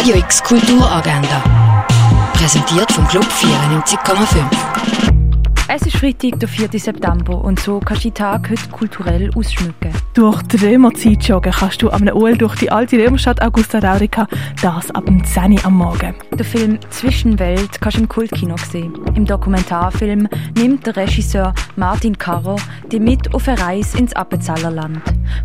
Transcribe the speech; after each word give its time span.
Radio 0.00 0.16
X 0.16 0.42
Kulturagenda. 0.42 1.44
Präsentiert 2.32 2.90
vom 2.90 3.06
Club 3.06 3.26
94,5. 3.26 4.46
Es 5.68 5.82
ist 5.82 5.98
Freitag, 5.98 6.40
der 6.40 6.48
4. 6.48 6.70
September 6.80 7.44
und 7.44 7.60
so 7.60 7.80
kannst 7.80 8.04
du 8.04 8.08
den 8.08 8.14
Tag 8.14 8.48
heute 8.48 8.70
kulturell 8.70 9.30
ausschmücken. 9.34 9.92
Durch 10.14 10.40
die 10.44 10.56
Römerzeit 10.56 11.22
joggen 11.24 11.52
kannst 11.52 11.82
du 11.82 11.90
am 11.90 12.08
OL 12.08 12.34
durch 12.38 12.54
die 12.56 12.72
alte 12.72 12.96
Römerstadt 12.96 13.42
Augusta 13.42 13.78
Raurica, 13.78 14.26
das 14.62 14.90
ab 14.90 15.04
dem 15.04 15.22
10 15.22 15.52
Uhr 15.52 15.66
am 15.66 15.74
Morgen. 15.74 16.14
Der 16.32 16.46
Film 16.46 16.78
Zwischenwelt 16.88 17.78
kannst 17.82 17.98
du 17.98 18.00
im 18.00 18.08
Kultkino 18.08 18.56
sehen. 18.56 18.94
Im 19.14 19.26
Dokumentarfilm 19.26 20.28
nimmt 20.56 20.86
der 20.86 20.96
Regisseur 20.96 21.52
Martin 21.76 22.16
Carro 22.16 22.56
die 22.90 23.00
mit 23.00 23.34
auf 23.34 23.46
eine 23.46 23.60
Reise 23.60 23.98
ins 23.98 24.14
Appenzellerland, 24.14 25.02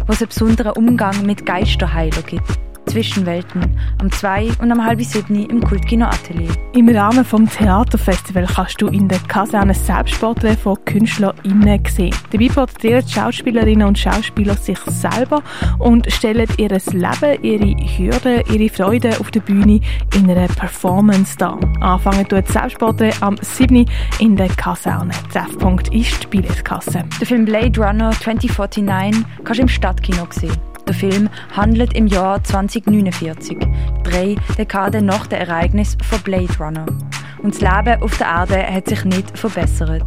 wo 0.07 0.13
es 0.13 0.21
einen 0.21 0.29
besonderen 0.29 0.71
Umgang 0.71 1.25
mit 1.25 1.45
Geisterheiler 1.45 2.21
gibt. 2.21 2.64
Zwischenwelten 2.95 3.77
am 3.99 4.09
2 4.09 4.51
und 4.61 4.71
am 4.71 4.81
halb 4.81 5.01
7 5.01 5.49
im 5.49 5.61
Kultkino 5.61 6.05
Atelier. 6.05 6.49
Im 6.73 6.87
Rahmen 6.87 7.25
des 7.29 7.57
Theaterfestivals 7.57 8.53
kannst 8.53 8.81
du 8.81 8.87
in 8.87 9.09
der 9.09 9.19
Kaserne 9.27 9.73
Selbstporträts 9.73 10.61
von 10.61 10.77
KünstlerInnen 10.85 11.83
sehen. 11.89 12.15
Dabei 12.31 12.47
porträtieren 12.47 13.03
die 13.05 13.11
Schauspielerinnen 13.11 13.85
und 13.85 13.99
Schauspieler 13.99 14.55
sich 14.55 14.79
selber 14.79 15.43
und 15.77 16.09
stellen 16.09 16.47
ihr 16.55 16.69
Leben, 16.69 17.37
ihre 17.43 17.97
Hürden, 17.97 18.43
ihre 18.49 18.69
Freude 18.69 19.19
auf 19.19 19.29
der 19.29 19.41
Bühne 19.41 19.81
in 20.15 20.31
einer 20.31 20.47
Performance 20.47 21.35
dar. 21.37 21.59
Anfangen 21.81 22.25
tut 22.29 22.47
Selbstporträt 22.47 23.11
am 23.19 23.35
7. 23.41 23.85
in 24.19 24.37
der 24.37 24.47
Kaserne. 24.47 25.11
Treffpunkt 25.33 25.93
ist 25.93 26.23
die 26.23 26.27
Billetkasse. 26.27 27.03
Der 27.19 27.27
Film 27.27 27.43
Blade 27.43 27.77
Runner 27.77 28.11
2049 28.11 29.25
kannst 29.43 29.57
du 29.57 29.63
im 29.63 29.67
Stadtkino 29.67 30.25
sehen. 30.29 30.74
Der 30.87 30.93
Film 30.93 31.29
handelt 31.55 31.93
im 31.93 32.07
Jahr 32.07 32.43
2049, 32.43 33.57
drei 34.03 34.35
Dekaden 34.57 35.05
nach 35.05 35.27
dem 35.27 35.39
Ereignis 35.39 35.97
von 36.03 36.19
Blade 36.21 36.53
Runner. 36.59 36.85
Und 37.41 37.55
das 37.55 37.61
Leben 37.61 38.01
auf 38.01 38.17
der 38.17 38.27
Erde 38.27 38.73
hat 38.73 38.87
sich 38.87 39.03
nicht 39.05 39.37
verbessert. 39.37 40.03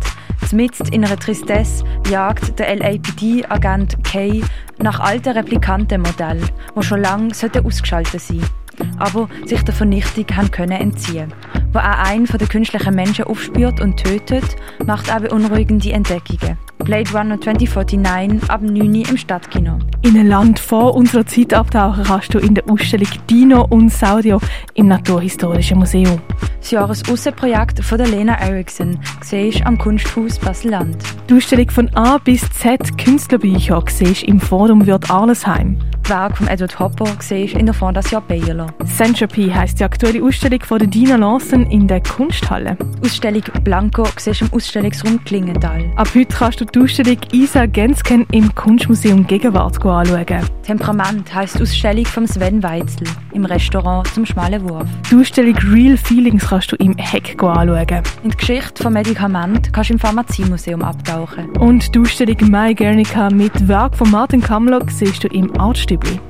Zumindest 0.48 0.88
in 0.90 1.04
einer 1.04 1.18
Tristesse 1.18 1.84
jagt 2.08 2.58
der 2.58 2.76
LAPD-Agent 2.76 4.02
Kay 4.04 4.42
nach 4.78 5.00
alten 5.00 5.36
Replikantenmodellen, 5.36 6.48
die 6.76 6.82
schon 6.82 7.02
lange 7.02 7.32
ausgeschaltet 7.64 8.20
sein 8.20 8.38
sollten 8.38 8.68
aber 8.98 9.28
sich 9.46 9.62
der 9.62 9.74
Vernichtung 9.74 10.24
haben 10.36 10.50
können 10.50 10.80
entziehen. 10.80 11.32
Wo 11.78 11.82
auch 11.82 12.10
einen 12.10 12.26
von 12.26 12.38
den 12.38 12.48
künstlichen 12.48 12.92
Menschen 12.92 13.26
aufspürt 13.26 13.80
und 13.80 14.02
tötet, 14.02 14.56
macht 14.84 15.08
er 15.10 15.20
beunruhigende 15.20 15.92
Entdeckungen. 15.92 16.58
Blade 16.78 17.08
Runner 17.12 17.40
2049 17.40 18.50
ab 18.50 18.62
9 18.62 18.96
Uhr 18.96 19.08
im 19.10 19.16
Stadtkino. 19.16 19.78
In 20.02 20.18
ein 20.18 20.26
Land 20.26 20.58
vor 20.58 20.96
unserer 20.96 21.24
Zeit 21.24 21.54
abtauchen 21.54 22.02
kannst 22.02 22.34
du 22.34 22.40
in 22.40 22.56
der 22.56 22.68
Ausstellung 22.68 23.06
Dino 23.30 23.64
und 23.70 23.92
Saudio 23.92 24.40
im 24.74 24.88
Naturhistorischen 24.88 25.78
Museum. 25.78 26.20
Das 26.58 26.72
Jahresaußenprojekt 26.72 27.84
von 27.84 27.98
der 27.98 28.08
Lena 28.08 28.34
Eriksson 28.40 28.98
siehst 29.22 29.64
am 29.64 29.78
Kunsthaus 29.78 30.36
Basel-Land. 30.40 30.96
Die 31.30 31.34
Ausstellung 31.34 31.70
von 31.70 31.94
A 31.94 32.18
bis 32.18 32.40
Z 32.50 32.98
Künstlerbücher 32.98 33.84
siehst 33.86 34.24
im 34.24 34.40
Forum 34.40 34.84
Wirt 34.84 35.08
Arlesheim. 35.08 35.78
Werk 36.08 36.38
von 36.38 36.48
Edward 36.48 36.78
Hopper 36.78 37.06
siehst 37.20 37.54
in 37.54 37.66
der 37.66 37.74
Fondation 37.74 38.22
Baylor. 38.26 38.66
Centropy 38.86 39.50
heisst 39.50 39.78
die 39.78 39.84
aktuelle 39.84 40.24
Ausstellung 40.24 40.60
von 40.62 40.78
Dina 40.90 41.16
Lawson 41.16 41.66
in 41.66 41.86
der 41.86 42.00
Kunsthalle. 42.02 42.78
Ausstellung 43.04 43.42
Blanco 43.62 44.06
siehst 44.16 44.42
im 44.42 44.52
Ausstellungsraum 44.52 45.22
Klingenthal. 45.24 45.84
Ab 45.96 46.08
heute 46.14 46.34
kannst 46.34 46.60
du 46.60 46.64
die 46.64 46.80
Ausstellung 46.80 47.18
Isa 47.32 47.66
Gensken 47.66 48.26
im 48.32 48.54
Kunstmuseum 48.54 49.26
Gegenwart 49.26 49.84
anschauen. 49.84 50.44
Temperament 50.62 51.34
heisst 51.34 51.58
die 51.58 51.62
Ausstellung 51.62 52.06
von 52.06 52.26
Sven 52.26 52.62
Weitzel 52.62 53.06
im 53.32 53.44
Restaurant 53.44 54.06
zum 54.08 54.24
Schmalen 54.24 54.68
Wurf. 54.68 54.86
Die 55.10 55.16
Ausstellung 55.16 55.56
Real 55.72 55.96
Feelings 55.96 56.48
kannst 56.48 56.72
du 56.72 56.76
im 56.76 56.96
Heck 56.96 57.42
anschauen. 57.42 58.02
In 58.22 58.30
die 58.30 58.36
Geschichte 58.36 58.82
von 58.82 58.92
Medikament 58.92 59.72
kannst 59.72 59.90
du 59.90 59.94
im 59.94 59.98
Pharmaziemuseum 59.98 60.82
abtauchen. 60.82 61.50
Und 61.58 61.94
die 61.94 62.00
Ausstellung 62.00 62.36
My 62.50 62.74
Guernica 62.74 63.28
mit 63.30 63.68
Werk 63.68 63.96
von 63.96 64.10
Martin 64.10 64.40
Kamlock 64.40 64.90
siehst 64.90 65.24
du 65.24 65.28
im 65.28 65.50
Artstübli. 65.98 66.20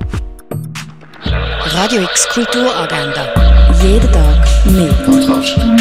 Radio 1.75 2.01
X 2.01 2.27
Kulturagenda. 2.29 3.33
Jeden 3.81 4.11
Tag 4.11 4.47
mehr. 4.65 5.78